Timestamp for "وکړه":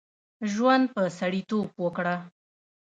1.83-2.15